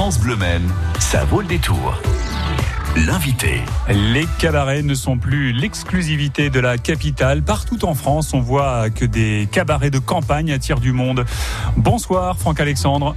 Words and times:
France 0.00 0.18
Bleu 0.18 0.36
Men, 0.36 0.62
ça 0.98 1.26
vaut 1.26 1.42
le 1.42 1.46
détour. 1.46 2.00
L'invité. 2.96 3.60
Les 3.90 4.24
cabarets 4.38 4.80
ne 4.80 4.94
sont 4.94 5.18
plus 5.18 5.52
l'exclusivité 5.52 6.48
de 6.48 6.58
la 6.58 6.78
capitale. 6.78 7.42
Partout 7.42 7.84
en 7.84 7.92
France, 7.92 8.32
on 8.32 8.40
voit 8.40 8.88
que 8.88 9.04
des 9.04 9.46
cabarets 9.52 9.90
de 9.90 9.98
campagne 9.98 10.52
attirent 10.52 10.80
du 10.80 10.92
monde. 10.92 11.26
Bonsoir 11.76 12.38
Franck 12.38 12.60
Alexandre. 12.60 13.14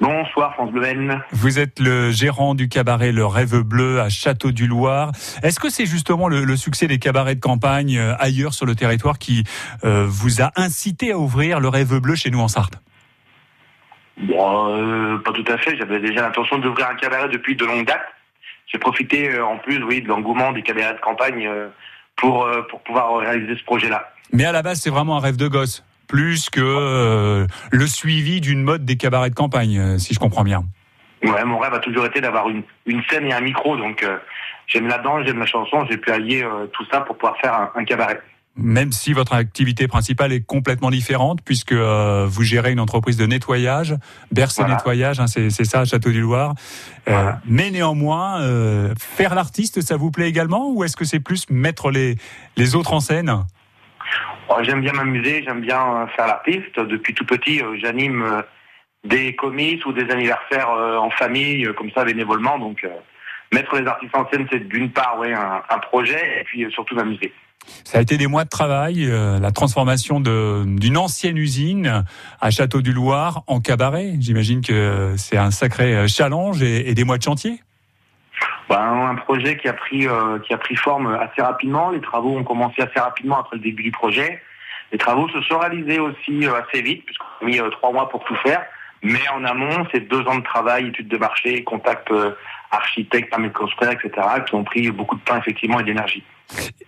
Bonsoir 0.00 0.54
France 0.54 0.70
Bleu 0.70 0.82
Men. 0.82 1.22
Vous 1.32 1.58
êtes 1.58 1.80
le 1.80 2.12
gérant 2.12 2.54
du 2.54 2.68
cabaret 2.68 3.10
Le 3.10 3.26
Rêve 3.26 3.62
Bleu 3.62 4.00
à 4.00 4.08
Château 4.08 4.52
du 4.52 4.68
Loir. 4.68 5.10
Est-ce 5.42 5.58
que 5.58 5.70
c'est 5.70 5.86
justement 5.86 6.28
le, 6.28 6.56
succès 6.56 6.86
des 6.86 7.00
cabarets 7.00 7.34
de 7.34 7.40
campagne 7.40 7.98
euh, 7.98 8.14
ailleurs 8.20 8.54
sur 8.54 8.64
le 8.64 8.76
territoire 8.76 9.18
qui 9.18 9.42
euh, 9.84 10.06
vous 10.08 10.40
a 10.40 10.52
incité 10.54 11.10
à 11.10 11.18
ouvrir 11.18 11.58
Le 11.58 11.66
Rêve 11.66 11.98
Bleu 11.98 12.14
chez 12.14 12.30
nous 12.30 12.38
en 12.38 12.46
Sarthe? 12.46 12.80
Bon, 14.18 14.68
euh, 14.70 15.18
pas 15.18 15.32
tout 15.32 15.44
à 15.48 15.58
fait. 15.58 15.76
J'avais 15.76 16.00
déjà 16.00 16.22
l'intention 16.22 16.58
d'ouvrir 16.58 16.88
un 16.88 16.94
cabaret 16.94 17.28
depuis 17.28 17.54
de 17.54 17.64
longue 17.64 17.86
date. 17.86 18.02
J'ai 18.66 18.78
profité 18.78 19.30
euh, 19.30 19.44
en 19.44 19.58
plus, 19.58 19.82
oui, 19.82 20.00
de 20.00 20.08
l'engouement 20.08 20.52
des 20.52 20.62
cabarets 20.62 20.94
de 20.94 21.00
campagne 21.00 21.46
euh, 21.46 21.68
pour 22.16 22.48
pour 22.70 22.80
pouvoir 22.80 23.18
réaliser 23.18 23.56
ce 23.56 23.64
projet-là. 23.64 24.10
Mais 24.32 24.44
à 24.44 24.52
la 24.52 24.62
base, 24.62 24.80
c'est 24.80 24.90
vraiment 24.90 25.18
un 25.18 25.20
rêve 25.20 25.36
de 25.36 25.48
gosse, 25.48 25.84
plus 26.08 26.48
que 26.48 27.46
le 27.70 27.86
suivi 27.86 28.40
d'une 28.40 28.62
mode 28.62 28.84
des 28.86 28.96
cabarets 28.96 29.30
de 29.30 29.34
campagne, 29.34 29.98
si 29.98 30.14
je 30.14 30.18
comprends 30.18 30.42
bien. 30.42 30.64
Ouais, 31.22 31.44
mon 31.44 31.58
rêve 31.58 31.74
a 31.74 31.78
toujours 31.78 32.06
été 32.06 32.20
d'avoir 32.20 32.48
une, 32.48 32.62
une 32.86 33.02
scène 33.04 33.26
et 33.26 33.34
un 33.34 33.40
micro, 33.40 33.76
donc 33.76 34.04
j'aime 34.66 34.88
la 34.88 34.98
danse, 34.98 35.26
j'aime 35.26 35.38
la 35.38 35.46
chanson, 35.46 35.86
j'ai 35.90 35.98
pu 35.98 36.10
allier 36.10 36.44
tout 36.72 36.84
ça 36.90 37.02
pour 37.02 37.18
pouvoir 37.18 37.36
faire 37.38 37.70
un 37.74 37.84
cabaret 37.84 38.20
même 38.56 38.90
si 38.90 39.12
votre 39.12 39.34
activité 39.34 39.86
principale 39.86 40.32
est 40.32 40.44
complètement 40.44 40.90
différente, 40.90 41.40
puisque 41.44 41.72
euh, 41.72 42.26
vous 42.26 42.42
gérez 42.42 42.72
une 42.72 42.80
entreprise 42.80 43.16
de 43.16 43.26
nettoyage, 43.26 43.94
Berce 44.32 44.58
Nettoyage, 44.58 45.20
hein, 45.20 45.26
c'est 45.26 45.50
ça, 45.50 45.84
Château 45.84 46.10
du 46.10 46.20
Loir. 46.20 46.54
Euh, 47.08 47.32
mais 47.44 47.70
néanmoins, 47.70 48.40
euh, 48.40 48.94
faire 48.98 49.34
l'artiste, 49.34 49.82
ça 49.82 49.96
vous 49.96 50.10
plaît 50.10 50.28
également, 50.28 50.70
ou 50.70 50.84
est-ce 50.84 50.96
que 50.96 51.04
c'est 51.04 51.20
plus 51.20 51.48
mettre 51.50 51.90
les, 51.90 52.16
les 52.56 52.74
autres 52.74 52.94
en 52.94 53.00
scène? 53.00 53.30
Oh, 54.48 54.56
J'aime 54.62 54.80
bien 54.80 54.92
m'amuser, 54.92 55.42
j'aime 55.46 55.60
bien 55.60 56.06
faire 56.16 56.26
l'artiste. 56.26 56.78
Depuis 56.80 57.14
tout 57.14 57.26
petit, 57.26 57.60
j'anime 57.82 58.42
des 59.04 59.36
comices 59.36 59.84
ou 59.84 59.92
des 59.92 60.10
anniversaires 60.10 60.70
en 60.70 61.10
famille, 61.10 61.68
comme 61.76 61.90
ça, 61.92 62.04
bénévolement. 62.04 62.58
Donc, 62.58 62.86
mettre 63.52 63.76
les 63.76 63.86
artistes 63.86 64.16
en 64.16 64.28
scène, 64.30 64.46
c'est 64.50 64.66
d'une 64.68 64.90
part 64.90 65.18
ouais, 65.18 65.32
un, 65.32 65.62
un 65.68 65.78
projet, 65.78 66.40
et 66.40 66.44
puis 66.44 66.66
surtout 66.72 66.94
m'amuser. 66.94 67.32
Ça 67.84 67.98
a 67.98 68.00
été 68.00 68.16
des 68.16 68.26
mois 68.26 68.44
de 68.44 68.48
travail, 68.48 69.06
euh, 69.08 69.38
la 69.38 69.52
transformation 69.52 70.20
d'une 70.20 70.96
ancienne 70.96 71.36
usine 71.36 72.04
à 72.40 72.50
Château 72.50 72.80
du 72.80 72.92
Loir 72.92 73.42
en 73.46 73.60
cabaret. 73.60 74.14
J'imagine 74.18 74.60
que 74.60 75.14
c'est 75.16 75.36
un 75.36 75.50
sacré 75.50 75.94
euh, 75.94 76.08
challenge 76.08 76.62
et, 76.62 76.94
des 76.94 77.04
mois 77.04 77.18
de 77.18 77.22
chantier. 77.22 77.60
Ben, 78.68 79.10
un 79.10 79.14
projet 79.14 79.56
qui 79.56 79.68
a 79.68 79.72
pris 79.72 80.08
euh, 80.08 80.40
qui 80.40 80.52
a 80.52 80.58
pris 80.58 80.74
forme 80.74 81.14
assez 81.14 81.40
rapidement. 81.40 81.90
Les 81.90 82.00
travaux 82.00 82.36
ont 82.36 82.44
commencé 82.44 82.82
assez 82.82 82.98
rapidement 82.98 83.38
après 83.38 83.56
le 83.56 83.62
début 83.62 83.84
du 83.84 83.92
projet. 83.92 84.42
Les 84.90 84.98
travaux 84.98 85.28
se 85.28 85.40
sont 85.42 85.58
réalisés 85.58 86.00
aussi 86.00 86.46
assez 86.46 86.82
vite 86.82 87.04
puisqu'on 87.04 87.46
a 87.46 87.48
mis 87.48 87.60
trois 87.72 87.92
mois 87.92 88.08
pour 88.08 88.24
tout 88.24 88.36
faire. 88.36 88.62
Mais 89.02 89.28
en 89.32 89.44
amont, 89.44 89.86
c'est 89.92 90.08
deux 90.08 90.22
ans 90.26 90.38
de 90.38 90.44
travail, 90.44 90.88
études 90.88 91.08
de 91.08 91.18
marché, 91.18 91.62
contacts 91.62 92.12
architectes, 92.70 93.30
permis 93.30 93.48
de 93.48 93.52
construire, 93.52 93.92
etc., 93.92 94.10
qui 94.46 94.54
ont 94.54 94.64
pris 94.64 94.90
beaucoup 94.90 95.16
de 95.16 95.20
temps 95.20 95.36
effectivement 95.36 95.80
et 95.80 95.84
d'énergie. 95.84 96.24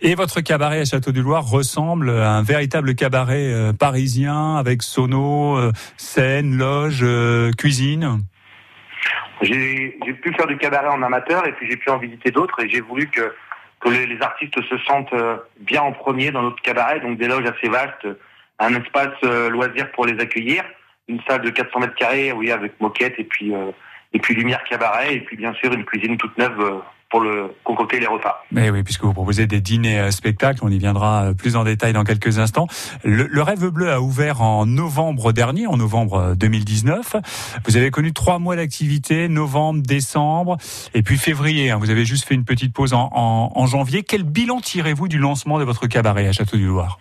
Et 0.01 0.15
votre 0.15 0.41
cabaret 0.41 0.81
à 0.81 0.85
Château 0.85 1.11
du 1.11 1.23
Loir 1.23 1.45
ressemble 1.45 2.11
à 2.11 2.33
un 2.33 2.43
véritable 2.43 2.95
cabaret 2.95 3.53
euh, 3.53 3.73
parisien 3.73 4.57
avec 4.57 4.83
sono, 4.83 5.57
euh, 5.59 5.73
scène, 5.97 6.57
loge, 6.57 7.01
euh, 7.03 7.51
cuisine? 7.53 8.21
J'ai 9.43 9.99
pu 10.23 10.33
faire 10.35 10.47
du 10.47 10.57
cabaret 10.57 10.89
en 10.89 11.03
amateur 11.03 11.47
et 11.47 11.53
puis 11.53 11.69
j'ai 11.69 11.77
pu 11.77 11.91
en 11.91 11.99
visiter 11.99 12.31
d'autres 12.31 12.63
et 12.63 12.69
j'ai 12.69 12.81
voulu 12.81 13.09
que, 13.09 13.33
que 13.81 13.89
les, 13.89 14.21
artistes 14.21 14.61
se 14.63 14.79
sentent 14.79 15.15
bien 15.61 15.83
en 15.83 15.93
premier 15.93 16.33
dans 16.33 16.43
notre 16.43 16.61
cabaret, 16.61 16.99
donc 16.99 17.19
des 17.19 17.29
loges 17.29 17.47
assez 17.47 17.69
vastes, 17.69 18.09
un 18.59 18.75
espace 18.75 19.21
loisir 19.51 19.93
pour 19.93 20.07
les 20.07 20.19
accueillir, 20.21 20.65
une 21.07 21.21
salle 21.29 21.43
de 21.43 21.51
400 21.51 21.79
mètres 21.79 21.95
carrés, 21.95 22.33
oui, 22.33 22.51
avec 22.51 22.81
moquette 22.81 23.15
et 23.19 23.25
puis 23.25 23.53
et 24.13 24.19
puis 24.19 24.35
lumière 24.35 24.65
cabaret 24.65 25.15
et 25.15 25.21
puis 25.21 25.37
bien 25.37 25.55
sûr 25.55 25.73
une 25.73 25.85
cuisine 25.85 26.17
toute 26.17 26.37
neuve 26.37 26.83
pour 27.11 27.21
le 27.21 27.55
concocter 27.65 28.01
les 28.01 28.07
repas. 28.07 28.45
Mais 28.51 28.71
oui, 28.71 28.83
puisque 28.83 29.03
vous 29.03 29.15
proposez 29.15 29.47
des 29.47 29.61
dîners 29.61 29.99
euh, 29.99 30.11
spectacles, 30.11 30.59
on 30.63 30.71
y 30.71 30.79
viendra 30.79 31.25
euh, 31.25 31.35
plus 31.35 31.57
en 31.57 31.65
détail 31.65 31.95
dans 31.95 32.05
quelques 32.05 32.39
instants. 32.39 32.67
Le, 33.03 33.43
Rêve 33.43 33.67
Bleu 33.69 33.91
a 33.91 34.01
ouvert 34.01 34.43
en 34.43 34.67
novembre 34.67 35.33
dernier, 35.33 35.67
en 35.67 35.79
novembre 35.79 36.35
2019. 36.37 37.15
Euh, 37.15 37.21
vous 37.65 37.77
avez 37.79 37.91
connu 37.91 38.13
trois 38.13 38.39
mois 38.39 38.57
d'activité, 38.57 39.29
novembre, 39.29 39.81
décembre, 39.83 40.59
et 40.93 41.03
puis 41.03 41.17
février. 41.17 41.71
Hein. 41.71 41.79
vous 41.79 41.91
avez 41.91 42.05
juste 42.05 42.29
fait 42.29 42.35
une 42.35 42.45
petite 42.45 42.75
pause 42.75 42.93
en, 42.93 43.09
en, 43.13 43.67
janvier. 43.67 44.03
Quel 44.03 44.23
bilan 44.23 44.61
tirez-vous 44.61 45.09
du 45.09 45.19
lancement 45.19 45.59
de 45.59 45.65
votre 45.65 45.87
cabaret 45.87 46.27
à 46.27 46.33
Château 46.33 46.59
du 46.59 46.67
Loir 46.67 46.99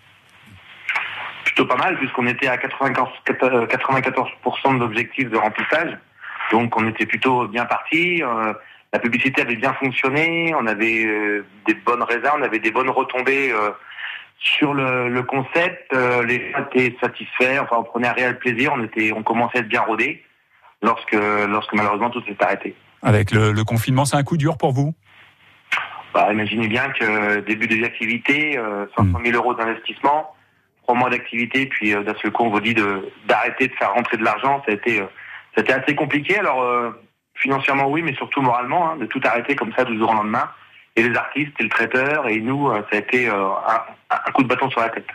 Plutôt 1.43 1.65
pas 1.65 1.77
mal, 1.77 1.97
puisqu'on 1.97 2.27
était 2.27 2.47
à 2.47 2.55
94%, 2.55 3.67
94 3.67 4.29
de 4.73 4.79
l'objectif 4.79 5.29
de 5.29 5.37
remplissage. 5.37 5.97
Donc 6.51 6.77
on 6.77 6.87
était 6.87 7.05
plutôt 7.05 7.47
bien 7.47 7.65
parti 7.65 8.21
la 8.93 8.99
publicité 8.99 9.41
avait 9.41 9.55
bien 9.55 9.73
fonctionné, 9.73 10.53
on 10.55 10.65
avait 10.65 11.05
euh, 11.05 11.45
des 11.65 11.73
bonnes 11.73 12.03
réserves, 12.03 12.37
on 12.39 12.43
avait 12.43 12.59
des 12.59 12.71
bonnes 12.71 12.89
retombées 12.89 13.51
euh, 13.51 13.71
sur 14.39 14.73
le, 14.73 15.21
concept, 15.23 15.91
euh, 15.93 16.23
les 16.23 16.51
gens 16.51 16.65
étaient 16.71 16.95
satisfaits, 17.01 17.59
enfin 17.61 17.77
on 17.79 17.83
prenait 17.83 18.07
un 18.07 18.13
réel 18.13 18.37
plaisir, 18.37 18.71
on 18.75 18.83
était, 18.83 19.11
on 19.11 19.23
commençait 19.23 19.57
à 19.57 19.61
être 19.61 19.67
bien 19.67 19.81
rodé 19.81 20.23
lorsque, 20.81 21.13
lorsque 21.49 21.73
malheureusement 21.73 22.09
tout 22.09 22.23
s'est 22.23 22.37
arrêté. 22.39 22.75
Avec 23.01 23.31
le, 23.31 23.63
confinement, 23.63 24.05
c'est 24.05 24.15
un 24.15 24.23
coup 24.23 24.37
dur 24.37 24.57
pour 24.57 24.71
vous? 24.71 24.93
Bah, 26.13 26.31
Imaginez 26.31 26.67
bien 26.67 26.89
que 26.89 27.39
début 27.41 27.67
des 27.67 27.83
activités, 27.83 28.59
500 28.95 29.19
000 29.23 29.35
euros 29.35 29.53
d'investissement, 29.53 30.33
trois 30.83 30.95
mois 30.95 31.09
d'activité, 31.09 31.65
puis 31.65 31.91
d'un 31.91 32.15
seul 32.21 32.31
coup 32.31 32.43
on 32.43 32.49
vous 32.49 32.61
dit 32.61 32.75
d'arrêter 33.27 33.67
de, 33.67 33.73
faire 33.73 33.93
rentrer 33.93 34.17
de 34.17 34.23
l'argent, 34.23 34.63
ça 34.65 34.71
a 34.71 34.75
été, 34.75 34.97
ça 34.97 35.05
a 35.57 35.61
été 35.61 35.73
assez 35.73 35.95
compliqué. 35.95 36.37
Alors 36.39 36.93
Financièrement, 37.41 37.87
oui, 37.89 38.01
mais 38.01 38.15
surtout 38.15 38.41
moralement, 38.41 38.91
hein, 38.91 38.97
de 38.97 39.05
tout 39.05 39.21
arrêter 39.23 39.55
comme 39.55 39.71
ça 39.73 39.83
du 39.83 39.97
jour 39.97 40.09
au 40.09 40.13
lendemain. 40.13 40.49
Et 40.95 41.03
les 41.07 41.15
artistes, 41.15 41.53
et 41.59 41.63
le 41.63 41.69
traiteur, 41.69 42.27
et 42.27 42.39
nous, 42.39 42.69
euh, 42.69 42.81
ça 42.89 42.97
a 42.97 42.99
été 42.99 43.29
euh, 43.29 43.49
un, 44.09 44.31
coup 44.31 44.41
de 44.41 44.47
bâton 44.47 44.67
sur 44.71 44.81
la 44.81 44.89
tête. 44.89 45.05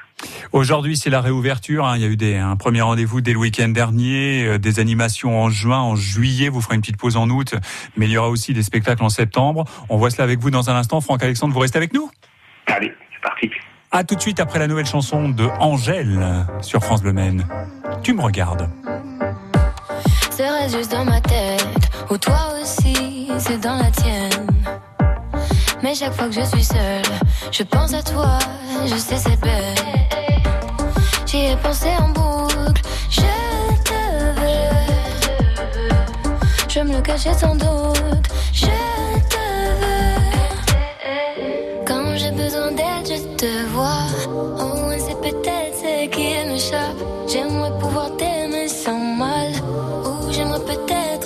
Aujourd'hui, 0.52 0.96
c'est 0.96 1.10
la 1.10 1.20
réouverture. 1.20 1.84
Hein. 1.84 1.96
Il 1.96 2.02
y 2.02 2.04
a 2.04 2.08
eu 2.08 2.16
des, 2.16 2.36
un 2.36 2.54
premier 2.54 2.82
rendez-vous 2.82 3.20
dès 3.20 3.32
le 3.32 3.38
week-end 3.38 3.68
dernier, 3.68 4.46
euh, 4.46 4.58
des 4.58 4.78
animations 4.78 5.42
en 5.42 5.50
juin, 5.50 5.80
en 5.80 5.96
juillet. 5.96 6.48
Vous 6.48 6.60
ferez 6.60 6.76
une 6.76 6.82
petite 6.82 6.98
pause 6.98 7.16
en 7.16 7.28
août, 7.28 7.56
mais 7.96 8.06
il 8.06 8.12
y 8.12 8.16
aura 8.16 8.28
aussi 8.28 8.54
des 8.54 8.62
spectacles 8.62 9.02
en 9.02 9.08
septembre. 9.08 9.64
On 9.88 9.96
voit 9.96 10.10
cela 10.10 10.22
avec 10.22 10.38
vous 10.38 10.52
dans 10.52 10.70
un 10.70 10.76
instant. 10.76 11.00
Franck 11.00 11.24
Alexandre, 11.24 11.52
vous 11.52 11.60
restez 11.60 11.78
avec 11.78 11.92
nous? 11.92 12.08
Allez, 12.68 12.94
c'est 13.12 13.20
parti. 13.20 13.50
À 13.90 14.04
tout 14.04 14.14
de 14.14 14.20
suite 14.20 14.38
après 14.38 14.60
la 14.60 14.68
nouvelle 14.68 14.86
chanson 14.86 15.30
de 15.30 15.48
Angèle 15.58 16.46
sur 16.60 16.80
France 16.84 17.02
Bleu 17.02 17.12
Maine. 17.12 17.44
Tu 18.04 18.14
me 18.14 18.22
regardes. 18.22 18.70
C'est 20.30 20.70
juste 20.70 20.92
dans 20.92 21.04
ma 21.04 21.20
tête 21.20 21.81
ou 22.12 22.18
toi 22.18 22.52
aussi, 22.60 23.28
c'est 23.38 23.58
dans 23.58 23.76
la 23.76 23.90
tienne. 23.90 24.46
Mais 25.82 25.94
chaque 25.94 26.12
fois 26.12 26.26
que 26.26 26.34
je 26.34 26.42
suis 26.42 26.64
seule, 26.64 27.02
je 27.50 27.62
pense 27.62 27.94
à 27.94 28.02
toi, 28.02 28.38
je 28.84 28.96
sais 28.96 29.16
c'est 29.16 29.40
belle. 29.40 29.74
J'y 31.24 31.52
ai 31.52 31.56
pensé 31.56 31.88
en 31.98 32.10
boucle, 32.10 32.82
je 33.08 33.22
te 33.88 34.00
veux. 34.40 34.76
Je 36.68 36.80
me 36.80 36.96
le 36.96 37.00
cachais 37.00 37.32
sans 37.32 37.54
doute, 37.54 38.21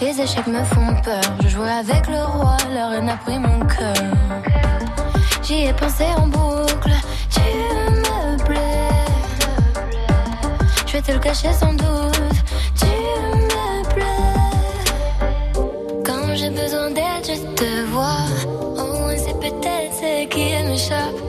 Les 0.00 0.20
échecs 0.20 0.46
me 0.46 0.62
font 0.62 0.94
peur, 1.02 1.22
je 1.42 1.48
jouais 1.48 1.70
avec 1.70 2.06
le 2.08 2.22
roi, 2.22 2.56
la 2.74 2.88
reine 2.88 3.08
a 3.08 3.16
pris 3.16 3.38
mon 3.38 3.60
cœur. 3.60 3.94
J'y 5.42 5.64
ai 5.64 5.72
pensé 5.72 6.04
en 6.16 6.26
boucle, 6.26 6.92
tu 7.30 7.40
me 7.40 8.36
plais. 8.44 8.60
Je 10.86 10.92
vais 10.92 11.02
te 11.02 11.12
le 11.12 11.18
cacher 11.18 11.52
sans 11.52 11.72
doute, 11.72 12.44
tu 12.78 12.86
me 12.86 13.82
plais. 13.94 14.04
Quand 16.04 16.34
j'ai 16.34 16.50
besoin 16.50 16.90
d'aide, 16.90 17.24
je 17.24 17.54
te 17.54 17.84
vois. 17.90 18.26
Oh, 18.76 19.10
c'est 19.16 19.38
peut-être 19.40 19.94
ce 19.94 20.26
qui 20.28 20.62
m'échappe. 20.68 21.25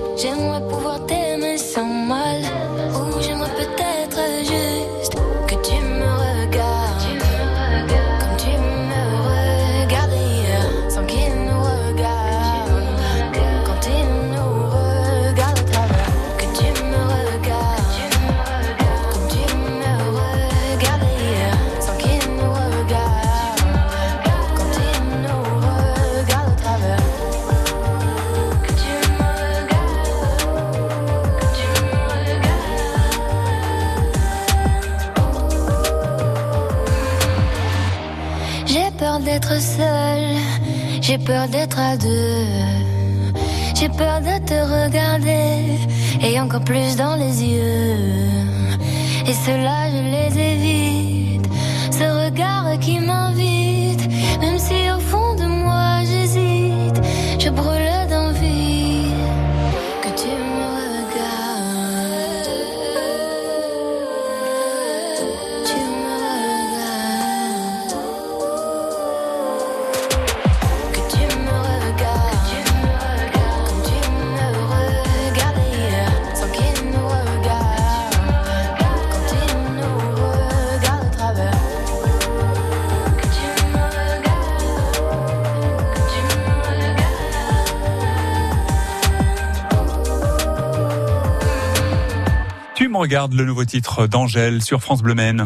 D'être 39.39 39.62
seule, 39.62 40.36
j'ai 41.00 41.19
peur 41.19 41.48
d'être 41.48 41.78
à 41.78 41.95
deux. 41.95 42.44
J'ai 43.75 43.88
peur 43.89 44.19
de 44.19 44.36
te 44.50 44.57
regarder 44.75 45.78
et 46.24 46.39
encore 46.39 46.63
plus 46.63 46.95
dans 46.95 47.16
les 47.16 47.44
yeux. 47.44 47.98
Et 49.28 49.36
cela, 49.45 49.78
je 49.94 50.01
les 50.16 50.31
évite. 50.51 51.48
Ce 51.92 52.06
regard 52.25 52.80
qui 52.80 53.00
m'invite, 53.00 54.10
même 54.39 54.57
si 54.57 54.89
au 54.95 55.00
fond 55.00 55.36
de 55.36 55.45
moi 55.45 56.00
j'hésite, 56.10 57.00
je 57.38 57.50
brûle 57.51 57.97
Tu 92.88 92.94
me 92.94 93.00
regardes 93.00 93.34
le 93.34 93.44
nouveau 93.44 93.66
titre 93.66 94.07
d'Angèle 94.07 94.62
sur 94.62 94.81
France 94.81 95.04
Bleu 95.04 95.13
Maine. 95.13 95.44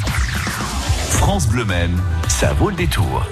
France 1.09 1.49
Bleu 1.49 1.65
Maine, 1.65 1.97
ça 2.27 2.53
vaut 2.53 2.69
le 2.69 2.75
détour. 2.75 3.25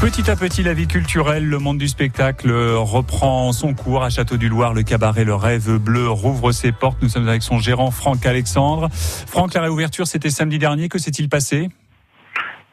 Petit 0.00 0.28
à 0.28 0.34
petit, 0.34 0.64
la 0.64 0.74
vie 0.74 0.88
culturelle, 0.88 1.48
le 1.48 1.60
monde 1.60 1.78
du 1.78 1.86
spectacle 1.86 2.50
reprend 2.50 3.52
son 3.52 3.72
cours. 3.72 4.02
À 4.02 4.10
Château 4.10 4.36
du 4.36 4.48
Loir, 4.48 4.74
le 4.74 4.82
cabaret 4.82 5.22
Le 5.22 5.36
Rêve 5.36 5.76
Bleu 5.76 6.10
rouvre 6.10 6.50
ses 6.50 6.72
portes. 6.72 7.00
Nous 7.02 7.08
sommes 7.08 7.28
avec 7.28 7.42
son 7.42 7.60
gérant, 7.60 7.92
Franck 7.92 8.26
Alexandre. 8.26 8.88
Franck, 8.90 9.54
la 9.54 9.62
réouverture, 9.62 10.08
c'était 10.08 10.30
samedi 10.30 10.58
dernier. 10.58 10.88
Que 10.88 10.98
s'est-il 10.98 11.28
passé? 11.28 11.68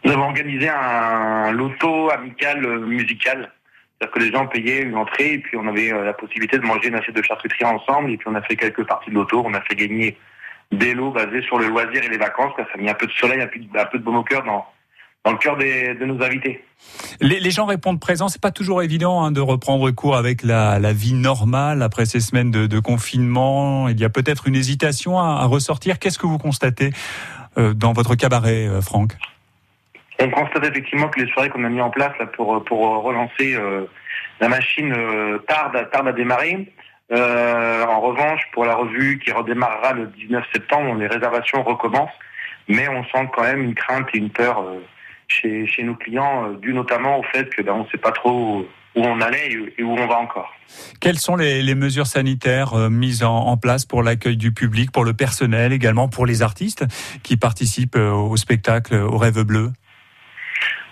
Nous 0.04 0.12
avons 0.12 0.24
organisé 0.24 0.70
un 0.70 1.52
loto 1.52 2.10
amical 2.10 2.66
euh, 2.66 2.80
musical. 2.88 3.52
C'est-à-dire 4.04 4.12
que 4.12 4.20
les 4.20 4.32
gens 4.32 4.48
payaient 4.48 4.82
une 4.82 4.96
entrée 4.96 5.34
et 5.34 5.38
puis 5.40 5.56
on 5.58 5.66
avait 5.68 5.94
euh, 5.94 6.04
la 6.04 6.14
possibilité 6.14 6.58
de 6.58 6.66
manger 6.66 6.90
une 6.90 6.96
assiette 6.96 7.16
de 7.16 7.22
charcuterie 7.22 7.64
ensemble 7.64 8.12
et 8.12 8.18
puis 8.18 8.28
on 8.30 8.36
a 8.36 8.42
fait 8.42 8.56
quelques 8.56 8.86
parties 8.86 9.10
de 9.12 9.16
loto. 9.16 9.42
On 9.46 9.54
a 9.54 9.62
fait 9.62 9.76
gagner 9.76 10.18
des 10.74 10.94
lots 10.94 11.12
basés 11.12 11.42
sur 11.44 11.58
le 11.58 11.68
loisir 11.68 12.04
et 12.04 12.10
les 12.10 12.18
vacances. 12.18 12.52
Ça 12.58 12.66
a 12.74 12.78
mis 12.78 12.90
un 12.90 12.94
peu 12.96 13.08
de 13.08 13.12
soleil, 13.14 13.42
un 13.42 13.48
peu 13.86 13.98
de, 13.98 14.04
baume 14.04 14.18
au 14.18 14.24
cœur 14.24 14.44
dans, 14.44 14.66
le 15.32 15.38
cœur 15.38 15.56
des- 15.56 15.94
de 15.94 16.06
nos 16.06 16.22
invités. 16.22 16.66
les, 17.22 17.52
gens 17.52 17.66
répondent 17.66 18.00
présents. 18.00 18.28
C'est 18.28 18.42
pas 18.42 18.52
toujours 18.52 18.84
évident 18.84 19.24
hein, 19.24 19.32
de 19.32 19.40
reprendre 19.40 19.90
cours 19.92 20.18
avec 20.18 20.44
la, 20.44 20.80
vie 20.92 21.14
normale 21.14 21.82
après 21.82 22.06
ces 22.06 22.20
semaines 22.20 22.52
de, 22.52 22.80
confinement. 22.80 23.88
Il 23.88 24.00
y 24.00 24.06
a 24.06 24.10
peut-être 24.10 24.48
une 24.48 24.56
hésitation 24.56 25.18
à, 25.18 25.42
à 25.42 25.46
ressortir. 25.46 25.98
Qu'est-ce 25.98 26.20
que 26.20 26.28
vous 26.28 26.40
constatez 26.40 26.92
euh, 27.58 27.74
dans 27.74 27.94
votre 27.94 28.16
cabaret, 28.16 28.68
euh, 28.68 28.82
Franck? 28.82 29.14
On 30.20 30.30
constate 30.30 30.64
effectivement 30.66 31.08
que 31.10 31.20
les 31.20 31.32
soirées 31.32 31.50
qu'on 31.50 31.64
a 31.64 31.70
mis 31.70 31.82
en 31.82 31.90
place 31.90 32.14
là, 32.20 32.28
pour, 32.28 32.64
pour 32.66 32.80
relancer 33.04 33.56
euh, 33.56 33.86
la 34.40 34.48
machine 34.50 34.94
euh, 34.96 35.40
tardent, 35.48 35.76
à- 35.76 35.86
tardent 35.86 36.08
à 36.10 36.14
démarrer. 36.14 36.72
Euh, 37.12 37.86
en 37.86 38.00
revanche, 38.02 38.42
pour 38.54 38.66
la 38.66 38.76
revue 38.76 39.20
qui 39.20 39.32
redémarrera 39.32 39.94
le 39.94 40.08
19 40.08 40.44
septembre, 40.54 40.96
les 40.96 41.08
réservations 41.08 41.64
recommencent, 41.64 42.10
mais 42.68 42.88
on 42.88 43.04
sent 43.06 43.30
quand 43.36 43.44
même 43.44 43.62
une 43.62 43.76
crainte 43.76 44.08
et 44.14 44.18
une 44.18 44.30
peur 44.30 44.62
euh, 44.62 44.80
chez, 45.28 45.68
chez 45.68 45.84
nos 45.84 45.96
clients, 45.96 46.48
euh, 46.50 46.58
dû 46.58 46.74
notamment 46.74 47.20
au 47.20 47.24
fait 47.24 47.54
que 47.54 47.62
ben, 47.62 47.74
on 47.74 47.84
ne 47.84 47.90
sait 47.90 47.98
pas 47.98 48.12
trop 48.12 48.66
où 48.96 49.02
on 49.02 49.20
allait 49.22 49.52
et- 49.78 49.84
où 49.84 49.92
on 49.92 50.08
va 50.08 50.20
encore. 50.20 50.54
Quelles 51.02 51.20
sont 51.20 51.36
les, 51.36 51.62
les 51.62 51.76
mesures 51.76 52.08
sanitaires 52.08 52.74
euh, 52.74 52.90
mises 52.90 53.24
en, 53.24 53.58
place 53.58 53.86
pour 53.86 54.02
l'accueil 54.04 54.38
du 54.38 54.52
public, 54.54 54.92
pour 54.92 55.04
le 55.04 55.14
personnel, 55.14 55.74
également 55.74 56.08
pour 56.08 56.26
les 56.26 56.42
artistes 56.42 56.86
qui 57.24 57.36
participent 57.38 57.96
euh, 57.96 58.12
au 58.12 58.38
spectacle 58.38 58.96
au 58.96 59.18
Rêve 59.18 59.42
Bleu? 59.44 59.72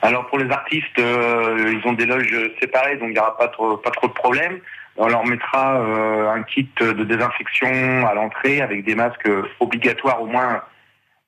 Alors 0.01 0.25
pour 0.27 0.39
les 0.39 0.49
artistes, 0.51 0.99
euh, 0.99 1.73
ils 1.79 1.87
ont 1.87 1.93
des 1.93 2.05
loges 2.05 2.35
séparées, 2.59 2.97
donc 2.97 3.09
il 3.09 3.13
n'y 3.13 3.19
aura 3.19 3.37
pas 3.37 3.47
trop, 3.49 3.77
pas 3.77 3.91
trop 3.91 4.07
de 4.07 4.13
problèmes. 4.13 4.59
On 4.97 5.07
leur 5.07 5.25
mettra 5.25 5.79
euh, 5.79 6.29
un 6.31 6.43
kit 6.43 6.69
de 6.79 7.03
désinfection 7.03 8.05
à 8.07 8.13
l'entrée 8.13 8.61
avec 8.61 8.83
des 8.83 8.95
masques 8.95 9.29
obligatoires 9.59 10.21
au 10.21 10.25
moins 10.25 10.61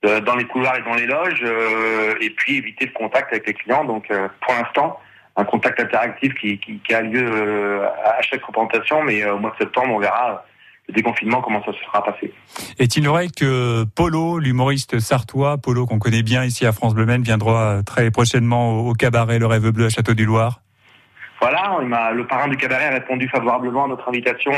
euh, 0.05 0.19
dans 0.19 0.35
les 0.35 0.45
couloirs 0.45 0.77
et 0.77 0.81
dans 0.81 0.95
les 0.95 1.05
loges, 1.05 1.43
euh, 1.43 2.15
et 2.19 2.29
puis 2.31 2.57
éviter 2.57 2.85
le 2.85 2.91
contact 2.91 3.31
avec 3.31 3.47
les 3.47 3.53
clients. 3.53 3.85
Donc 3.85 4.11
euh, 4.11 4.27
pour 4.41 4.53
l'instant, 4.53 4.99
un 5.37 5.45
contact 5.45 5.79
interactif 5.79 6.33
qui, 6.35 6.59
qui, 6.59 6.79
qui 6.79 6.93
a 6.93 7.01
lieu 7.01 7.25
euh, 7.25 7.87
à 8.05 8.21
chaque 8.21 8.43
représentation, 8.43 9.01
mais 9.03 9.23
euh, 9.23 9.35
au 9.35 9.39
mois 9.39 9.51
de 9.51 9.63
septembre, 9.63 9.93
on 9.95 9.99
verra 9.99 10.45
le 10.89 10.93
déconfinement, 10.93 11.41
comment 11.41 11.63
ça 11.63 11.71
se 11.71 11.79
sera 11.85 12.03
passé? 12.03 12.33
Est-il 12.77 13.07
vrai 13.07 13.27
que 13.27 13.85
Polo, 13.95 14.39
l'humoriste 14.39 14.99
sartois, 14.99 15.57
Polo 15.57 15.85
qu'on 15.85 15.99
connaît 15.99 16.23
bien 16.23 16.43
ici 16.43 16.65
à 16.65 16.71
France 16.71 16.93
Bleu 16.93 17.05
Maine, 17.05 17.23
viendra 17.23 17.83
très 17.83 18.11
prochainement 18.11 18.79
au, 18.79 18.93
cabaret 18.93 19.39
Le 19.39 19.45
Rêve 19.45 19.69
Bleu 19.69 19.85
à 19.85 19.89
Château 19.89 20.13
du 20.13 20.25
Loir 20.25 20.59
Voilà, 21.41 21.79
il 21.81 22.17
le 22.17 22.27
parrain 22.27 22.47
du 22.47 22.57
cabaret 22.57 22.85
a 22.85 22.91
répondu 22.91 23.29
favorablement 23.29 23.85
à 23.85 23.87
notre 23.87 24.07
invitation 24.09 24.51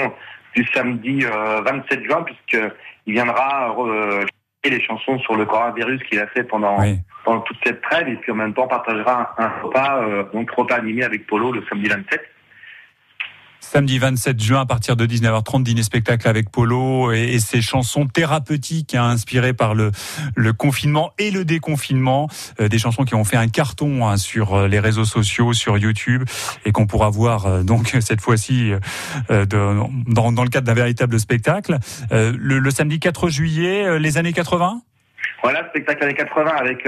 du 0.55 0.65
samedi 0.73 1.25
euh, 1.25 1.61
27 1.61 2.03
juin, 2.05 2.23
puisqu'il 2.23 3.13
viendra 3.13 3.75
euh, 3.77 4.21
chanter 4.21 4.77
les 4.77 4.81
chansons 4.81 5.19
sur 5.19 5.35
le 5.35 5.45
coronavirus 5.45 6.01
qu'il 6.03 6.19
a 6.19 6.27
fait 6.27 6.43
pendant, 6.43 6.79
Oui. 6.79 6.97
pendant 7.23 7.41
toute 7.41 7.57
cette 7.63 7.81
trêve, 7.81 8.07
et 8.07 8.15
puis 8.15 8.31
en 8.31 8.35
même 8.35 8.53
temps 8.53 8.67
partagera 8.67 9.33
un, 9.37 9.43
un 9.43 9.49
repas, 9.61 10.01
euh, 10.01 10.23
donc 10.33 10.49
repas 10.51 10.75
animé 10.75 11.03
avec 11.03 11.27
Polo 11.27 11.51
le 11.51 11.63
samedi 11.69 11.89
27. 11.89 12.21
Samedi 13.71 13.97
27 13.97 14.41
juin 14.41 14.61
à 14.61 14.65
partir 14.65 14.95
de 14.95 15.05
19h30, 15.05 15.63
dîner 15.63 15.83
spectacle 15.83 16.27
avec 16.29 16.49
Polo 16.49 17.11
et, 17.11 17.39
ses 17.39 17.61
chansons 17.61 18.05
thérapeutiques 18.05 18.93
hein, 18.95 19.03
inspirées 19.05 19.53
par 19.53 19.73
le, 19.73 19.91
le 20.35 20.53
confinement 20.53 21.11
et 21.17 21.31
le 21.31 21.43
déconfinement. 21.45 22.29
Euh, 22.61 22.69
des 22.69 22.77
chansons 22.77 23.03
qui 23.03 23.15
ont 23.15 23.23
fait 23.25 23.35
un 23.37 23.47
carton 23.49 24.07
hein, 24.07 24.17
sur 24.17 24.53
euh, 24.53 24.67
les 24.67 24.79
réseaux 24.79 25.03
sociaux, 25.03 25.51
sur 25.51 25.77
YouTube 25.77 26.23
et 26.63 26.71
qu'on 26.71 26.85
pourra 26.85 27.09
voir 27.09 27.47
euh, 27.47 27.63
donc 27.63 27.97
cette 28.01 28.21
fois-ci 28.21 28.71
euh, 29.31 29.45
de- 29.45 29.79
dans, 30.13 30.31
dans 30.31 30.43
le 30.43 30.49
cadre 30.49 30.67
d'un 30.67 30.73
véritable 30.73 31.19
spectacle. 31.19 31.77
Euh, 32.11 32.33
le, 32.37 32.59
le 32.59 32.71
samedi 32.71 32.99
4 32.99 33.29
juillet, 33.29 33.83
euh, 33.83 33.99
les 33.99 34.17
années 34.17 34.31
80 34.33 34.81
Voilà, 35.43 35.67
spectacle 35.69 36.03
années 36.03 36.13
80 36.13 36.51
avec 36.55 36.87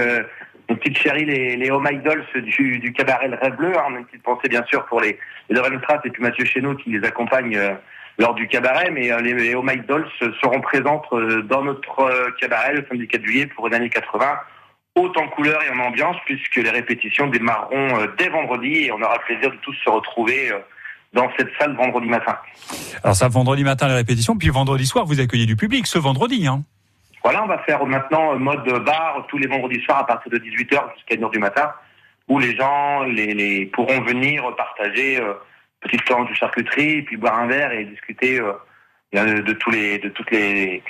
nos 0.70 0.76
petites 0.76 0.98
chéries, 0.98 1.26
les, 1.26 1.56
les 1.56 1.72
Home 1.72 1.88
Idols 1.92 2.26
du, 2.36 2.80
du 2.80 2.94
cabaret 2.94 3.28
Le 3.28 3.38
Rêve 3.38 3.56
Bleu. 3.56 3.74
Hein. 3.78 3.98
Une 3.98 4.06
petite 4.06 4.24
pensée, 4.24 4.50
bien 4.50 4.64
sûr, 4.66 4.86
pour 4.86 5.02
les, 5.02 5.18
les 5.50 5.58
Strass 5.58 6.00
et 6.06 6.10
puis 6.10 6.22
Mathieu 6.22 6.46
Chéneau 6.46 6.76
qui 6.76 6.90
les 6.92 7.06
accompagne 7.08 7.56
euh, 7.56 7.74
lors 8.18 8.34
du 8.34 8.48
cabaret. 8.48 8.92
Mais 8.92 9.12
euh, 9.12 9.22
les, 9.22 9.34
les 9.34 9.56
Home 9.56 9.72
Idols 9.74 10.08
seront 10.42 10.62
présentes 10.62 11.06
euh, 11.14 11.42
dans 11.44 11.64
notre 11.64 12.00
euh, 12.00 12.30
cabaret 12.40 12.74
le 12.74 12.86
samedi 12.88 13.08
4 13.08 13.24
juillet 13.24 13.48
pour 13.48 13.68
une 13.68 13.74
année 13.74 13.90
80, 13.90 14.26
haute 14.98 15.18
en 15.18 15.28
couleur 15.30 15.60
et 15.64 15.70
en 15.70 15.80
ambiance, 15.80 16.18
puisque 16.26 16.56
les 16.56 16.70
répétitions 16.70 17.28
démarreront 17.28 18.00
euh, 18.00 18.08
dès 18.18 18.30
vendredi 18.30 18.86
et 18.86 18.92
on 18.92 19.02
aura 19.02 19.18
le 19.18 19.26
plaisir 19.26 19.52
de 19.52 19.58
tous 19.58 19.76
se 19.84 19.90
retrouver 19.90 20.52
euh, 20.52 20.60
dans 21.14 21.30
cette 21.38 21.50
salle 21.60 21.76
vendredi 21.76 22.08
matin. 22.08 22.36
Alors 23.04 23.16
ça, 23.16 23.28
vendredi 23.28 23.64
matin, 23.64 23.88
les 23.88 23.94
répétitions, 23.94 24.36
puis 24.38 24.50
vendredi 24.50 24.86
soir, 24.86 25.06
vous 25.06 25.20
accueillez 25.20 25.46
du 25.46 25.56
public, 25.56 25.88
ce 25.88 26.00
vendredi. 26.00 26.48
Hein. 26.48 26.64
Voilà, 27.24 27.44
on 27.44 27.48
va 27.48 27.58
faire 27.60 27.86
maintenant 27.86 28.38
mode 28.38 28.68
bar 28.84 29.26
tous 29.28 29.38
les 29.38 29.48
vendredis 29.48 29.82
soirs 29.82 30.00
à 30.00 30.06
partir 30.06 30.32
de 30.32 30.38
18h 30.38 30.94
jusqu'à 30.96 31.16
1h 31.16 31.32
du 31.32 31.40
matin, 31.40 31.74
où 32.28 32.40
les 32.40 32.56
gens 32.56 33.04
les, 33.04 33.34
les 33.34 33.66
pourront 33.66 34.02
venir 34.02 34.44
partager 34.56 35.20
euh, 35.20 35.34
petite 35.82 36.04
planche 36.06 36.30
de 36.30 36.36
charcuterie, 36.36 37.02
puis 37.04 37.18
boire 37.18 37.40
un 37.40 37.48
verre 37.48 37.72
et 37.72 37.86
discuter 37.86 38.40
euh, 38.40 38.54
de, 39.14 39.42
de 39.42 39.54
tous 39.54 39.72
les 39.72 40.00
de 40.00 40.10
toutes 40.10 40.32
les 40.32 40.82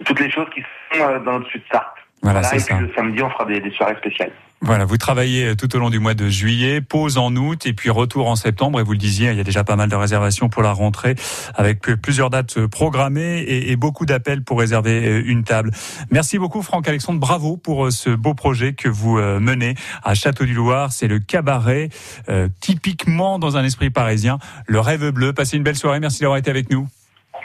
de 0.00 0.04
toutes 0.04 0.20
les 0.20 0.30
choses 0.30 0.48
qui 0.54 0.60
sont 0.60 1.00
euh, 1.00 1.18
dans 1.20 1.38
notre 1.38 1.50
sud 1.50 1.62
Sarthe. 1.70 1.86
Voilà, 2.22 2.42
c'est 2.42 2.56
et 2.56 2.60
ça. 2.60 2.76
puis 2.76 2.86
le 2.86 2.94
samedi, 2.94 3.22
on 3.22 3.30
fera 3.30 3.44
des, 3.44 3.60
des 3.60 3.70
soirées 3.70 3.96
spéciales. 3.96 4.32
Voilà, 4.60 4.84
vous 4.84 4.96
travaillez 4.96 5.54
tout 5.56 5.74
au 5.76 5.78
long 5.78 5.88
du 5.88 6.00
mois 6.00 6.14
de 6.14 6.28
juillet, 6.28 6.80
pause 6.80 7.16
en 7.16 7.34
août 7.36 7.64
et 7.64 7.72
puis 7.72 7.90
retour 7.90 8.28
en 8.28 8.36
septembre. 8.36 8.80
Et 8.80 8.82
vous 8.82 8.92
le 8.92 8.98
disiez, 8.98 9.30
il 9.30 9.36
y 9.36 9.40
a 9.40 9.44
déjà 9.44 9.62
pas 9.62 9.76
mal 9.76 9.88
de 9.88 9.94
réservations 9.94 10.48
pour 10.48 10.62
la 10.62 10.72
rentrée 10.72 11.14
avec 11.54 11.80
plusieurs 11.96 12.28
dates 12.28 12.66
programmées 12.66 13.38
et, 13.38 13.70
et 13.70 13.76
beaucoup 13.76 14.04
d'appels 14.04 14.42
pour 14.42 14.58
réserver 14.58 15.22
une 15.24 15.44
table. 15.44 15.70
Merci 16.10 16.38
beaucoup 16.38 16.62
Franck 16.62 16.88
Alexandre, 16.88 17.20
bravo 17.20 17.56
pour 17.56 17.92
ce 17.92 18.10
beau 18.10 18.34
projet 18.34 18.72
que 18.72 18.88
vous 18.88 19.18
menez 19.18 19.74
à 20.02 20.14
Château 20.14 20.44
du 20.44 20.54
Loir. 20.54 20.92
C'est 20.92 21.08
le 21.08 21.18
cabaret 21.18 21.88
euh, 22.28 22.48
typiquement 22.60 23.38
dans 23.38 23.56
un 23.56 23.64
esprit 23.64 23.90
parisien, 23.90 24.38
le 24.66 24.80
rêve 24.80 25.10
bleu. 25.10 25.32
Passez 25.32 25.56
une 25.56 25.62
belle 25.62 25.76
soirée, 25.76 26.00
merci 26.00 26.20
d'avoir 26.20 26.38
été 26.38 26.50
avec 26.50 26.70
nous. 26.70 26.88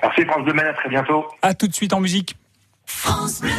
Merci 0.02 0.26
France 0.26 0.44
Bleu, 0.44 0.68
à 0.68 0.74
très 0.74 0.90
bientôt. 0.90 1.26
À 1.42 1.54
tout 1.54 1.68
de 1.68 1.74
suite 1.74 1.94
en 1.94 2.00
musique. 2.00 2.36
France 2.86 3.42
Bleu. 3.42 3.52